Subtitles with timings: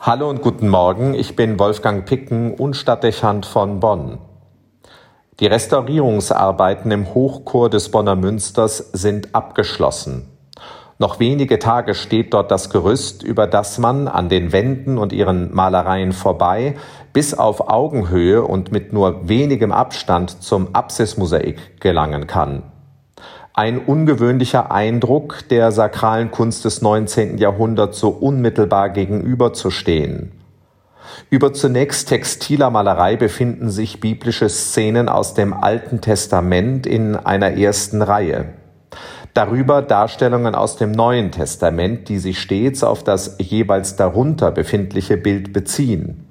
[0.00, 4.18] Hallo und guten Morgen, ich bin Wolfgang Picken und Stadtdechant von Bonn.
[5.40, 10.28] Die Restaurierungsarbeiten im Hochchor des Bonner Münsters sind abgeschlossen.
[11.00, 15.52] Noch wenige Tage steht dort das Gerüst, über das man an den Wänden und ihren
[15.52, 16.76] Malereien vorbei
[17.12, 22.62] bis auf Augenhöhe und mit nur wenigem Abstand zum Apsismosaik gelangen kann
[23.58, 27.38] ein ungewöhnlicher Eindruck, der sakralen Kunst des 19.
[27.38, 30.30] Jahrhunderts so unmittelbar gegenüberzustehen.
[31.28, 38.00] Über zunächst textiler Malerei befinden sich biblische Szenen aus dem Alten Testament in einer ersten
[38.00, 38.44] Reihe.
[39.34, 45.52] Darüber Darstellungen aus dem Neuen Testament, die sich stets auf das jeweils darunter befindliche Bild
[45.52, 46.27] beziehen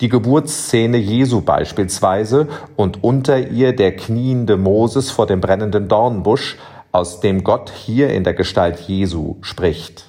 [0.00, 6.56] die Geburtsszene Jesu beispielsweise und unter ihr der kniende Moses vor dem brennenden Dornbusch,
[6.92, 10.06] aus dem Gott hier in der Gestalt Jesu spricht.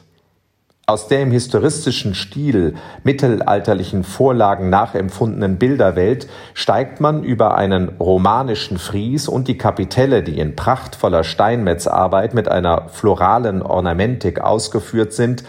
[0.88, 2.74] Aus der im historistischen Stil
[3.04, 10.56] mittelalterlichen Vorlagen nachempfundenen Bilderwelt steigt man über einen romanischen Fries und die Kapitelle, die in
[10.56, 15.44] prachtvoller Steinmetzarbeit mit einer floralen Ornamentik ausgeführt sind,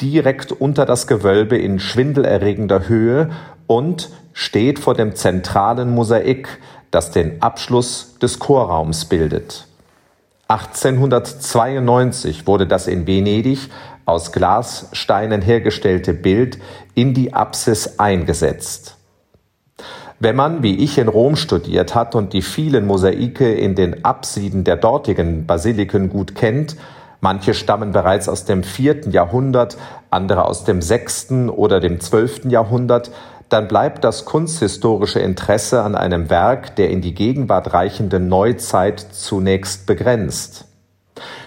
[0.00, 3.30] direkt unter das Gewölbe in schwindelerregender Höhe
[3.70, 6.58] und steht vor dem zentralen Mosaik,
[6.90, 9.68] das den Abschluss des Chorraums bildet.
[10.48, 13.70] 1892 wurde das in Venedig
[14.06, 16.58] aus Glassteinen hergestellte Bild
[16.96, 18.96] in die Apsis eingesetzt.
[20.18, 24.64] Wenn man, wie ich in Rom studiert hat und die vielen Mosaike in den Apsiden
[24.64, 26.74] der dortigen Basiliken gut kennt,
[27.20, 29.76] manche stammen bereits aus dem vierten Jahrhundert,
[30.10, 33.10] andere aus dem sechsten oder dem zwölften Jahrhundert,
[33.48, 39.86] dann bleibt das kunsthistorische Interesse an einem Werk der in die Gegenwart reichenden Neuzeit zunächst
[39.86, 40.66] begrenzt.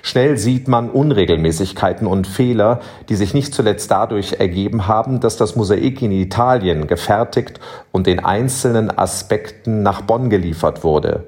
[0.01, 5.55] Schnell sieht man Unregelmäßigkeiten und Fehler, die sich nicht zuletzt dadurch ergeben haben, dass das
[5.55, 7.59] Mosaik in Italien gefertigt
[7.91, 11.27] und in einzelnen Aspekten nach Bonn geliefert wurde.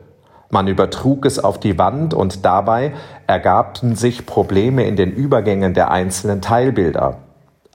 [0.49, 2.93] Man übertrug es auf die Wand und dabei
[3.27, 7.17] ergabten sich Probleme in den Übergängen der einzelnen Teilbilder.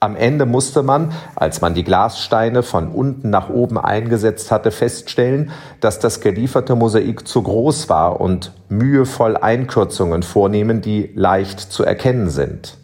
[0.02, 5.50] Am Ende musste man, als man die Glassteine von unten nach oben eingesetzt hatte, feststellen,
[5.80, 12.30] dass das gelieferte Mosaik zu groß war und mühevoll Einkürzungen vornehmen, die leicht zu erkennen
[12.30, 12.79] sind.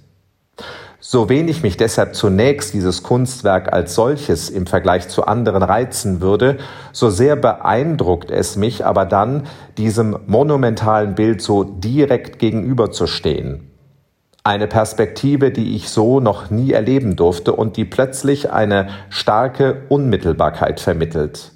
[1.09, 6.57] So wenig mich deshalb zunächst dieses Kunstwerk als solches im Vergleich zu anderen reizen würde,
[6.91, 9.45] so sehr beeindruckt es mich aber dann,
[9.79, 13.71] diesem monumentalen Bild so direkt gegenüberzustehen
[14.43, 20.79] eine Perspektive, die ich so noch nie erleben durfte und die plötzlich eine starke Unmittelbarkeit
[20.79, 21.53] vermittelt.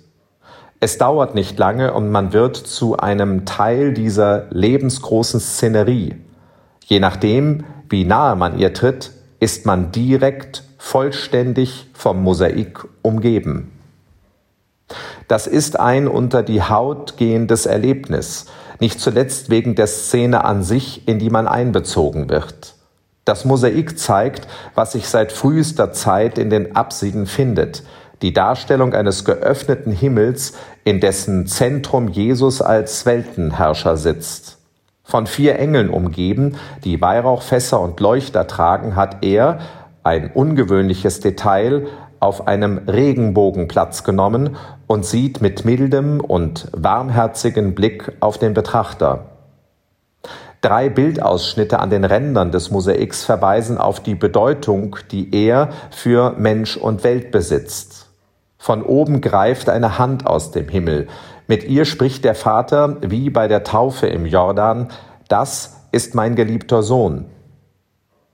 [0.81, 6.16] Es dauert nicht lange und man wird zu einem Teil dieser lebensgroßen Szenerie.
[6.84, 13.73] Je nachdem, wie nahe man ihr tritt, ist man direkt vollständig vom Mosaik umgeben.
[15.28, 18.47] Das ist ein unter die Haut gehendes Erlebnis,
[18.81, 22.75] nicht zuletzt wegen der Szene an sich, in die man einbezogen wird.
[23.25, 27.83] Das Mosaik zeigt, was sich seit frühester Zeit in den Apsiden findet,
[28.22, 34.59] die Darstellung eines geöffneten Himmels, in dessen Zentrum Jesus als Weltenherrscher sitzt.
[35.10, 36.54] Von vier Engeln umgeben,
[36.84, 39.59] die Weihrauchfässer und Leuchter tragen, hat er,
[40.04, 41.88] ein ungewöhnliches Detail,
[42.21, 44.56] auf einem Regenbogen Platz genommen
[44.87, 49.25] und sieht mit mildem und warmherzigen Blick auf den Betrachter.
[50.60, 56.77] Drei Bildausschnitte an den Rändern des Mosaiks verweisen auf die Bedeutung, die er für Mensch
[56.77, 58.09] und Welt besitzt.
[58.62, 61.09] Von oben greift eine Hand aus dem Himmel.
[61.47, 64.88] Mit ihr spricht der Vater, wie bei der Taufe im Jordan,
[65.28, 67.25] das ist mein geliebter Sohn.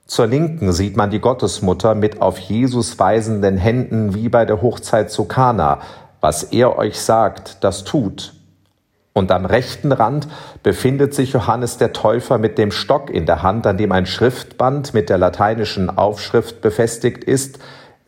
[0.05, 5.09] Zur Linken sieht man die Gottesmutter mit auf Jesus weisenden Händen wie bei der Hochzeit
[5.11, 5.79] zu Kana.
[6.19, 8.33] Was er euch sagt, das tut.
[9.13, 10.27] Und am rechten Rand
[10.61, 14.93] befindet sich Johannes der Täufer mit dem Stock in der Hand, an dem ein Schriftband
[14.93, 17.59] mit der lateinischen Aufschrift befestigt ist,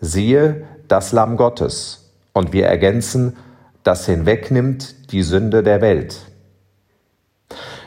[0.01, 2.08] siehe das Lamm Gottes.
[2.33, 3.37] Und wir ergänzen,
[3.83, 6.19] das hinwegnimmt die Sünde der Welt.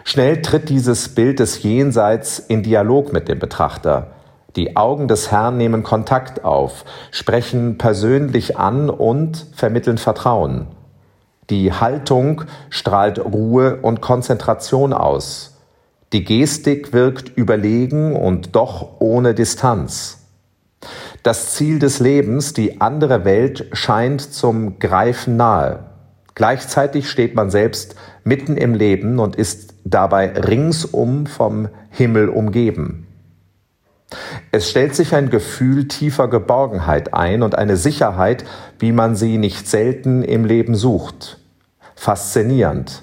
[0.04, 4.12] Schnell tritt dieses Bild des Jenseits in Dialog mit dem Betrachter.
[4.56, 10.66] Die Augen des Herrn nehmen Kontakt auf, sprechen persönlich an und vermitteln Vertrauen.
[11.48, 15.58] Die Haltung strahlt Ruhe und Konzentration aus.
[16.12, 20.26] Die Gestik wirkt überlegen und doch ohne Distanz.
[21.22, 25.84] Das Ziel des Lebens, die andere Welt, scheint zum Greifen nahe.
[26.34, 33.06] Gleichzeitig steht man selbst mitten im Leben und ist dabei ringsum vom Himmel umgeben.
[34.50, 38.44] Es stellt sich ein Gefühl tiefer Geborgenheit ein und eine Sicherheit,
[38.78, 41.38] wie man sie nicht selten im Leben sucht.
[41.94, 43.02] Faszinierend.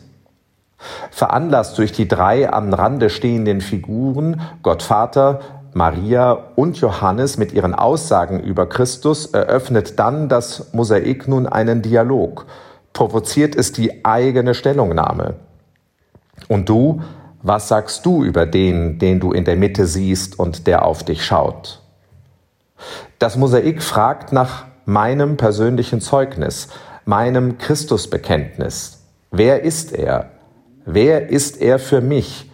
[1.10, 5.42] Veranlasst durch die drei am Rande stehenden Figuren, Gott Vater,
[5.74, 12.46] Maria und Johannes mit ihren Aussagen über Christus, eröffnet dann das Mosaik nun einen Dialog,
[12.94, 15.36] provoziert es die eigene Stellungnahme.
[16.48, 17.02] Und du,
[17.42, 21.24] was sagst du über den, den du in der Mitte siehst und der auf dich
[21.24, 21.82] schaut?
[23.20, 26.70] Das Mosaik fragt nach meinem persönlichen Zeugnis,
[27.06, 29.04] meinem Christusbekenntnis.
[29.32, 30.32] Wer ist er?
[30.86, 32.49] Wer ist er für mich?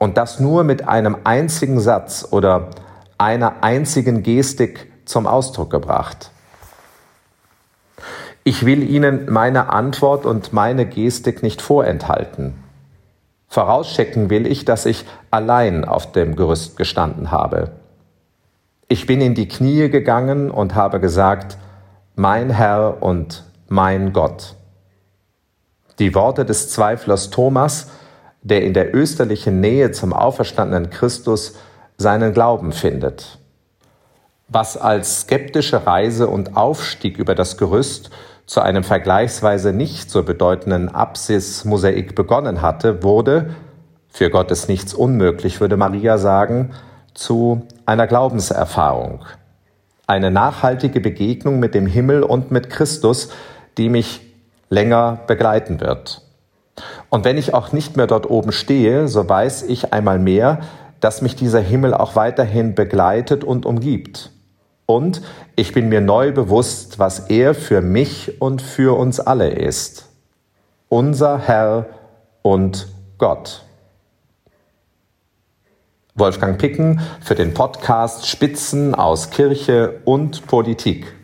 [0.00, 2.68] Und das nur mit einem einzigen Satz oder
[3.18, 6.30] einer einzigen Gestik zum Ausdruck gebracht.
[8.42, 12.54] Ich will Ihnen meine Antwort und meine Gestik nicht vorenthalten.
[13.48, 17.72] Vorausschicken will ich, dass ich allein auf dem Gerüst gestanden habe.
[18.88, 21.58] Ich bin in die Knie gegangen und habe gesagt,
[22.16, 24.54] mein Herr und mein Gott.
[25.98, 27.90] Die Worte des Zweiflers Thomas,
[28.42, 31.54] der in der österlichen Nähe zum auferstandenen Christus
[31.96, 33.38] seinen Glauben findet.
[34.48, 38.10] Was als skeptische Reise und Aufstieg über das Gerüst
[38.46, 43.54] zu einem vergleichsweise nicht so bedeutenden Apsis-Mosaik begonnen hatte, wurde,
[44.08, 46.70] für Gott ist nichts unmöglich, würde Maria sagen,
[47.14, 49.24] zu einer Glaubenserfahrung.
[50.06, 53.30] Eine nachhaltige Begegnung mit dem Himmel und mit Christus,
[53.78, 54.20] die mich
[54.68, 56.22] länger begleiten wird.
[57.08, 60.60] Und wenn ich auch nicht mehr dort oben stehe, so weiß ich einmal mehr,
[61.00, 64.30] dass mich dieser Himmel auch weiterhin begleitet und umgibt.
[64.86, 65.22] Und
[65.56, 70.08] ich bin mir neu bewusst, was er für mich und für uns alle ist.
[70.88, 71.86] Unser Herr
[72.42, 72.88] und
[73.18, 73.62] Gott.
[76.16, 81.19] Wolfgang Picken für den Podcast Spitzen aus Kirche und Politik.